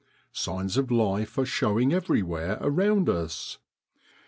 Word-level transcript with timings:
Signs 0.33 0.77
of 0.77 0.89
life 0.89 1.37
are 1.37 1.45
showing 1.45 1.93
everywhere 1.93 2.57
around 2.59 3.07
us. 3.07 3.59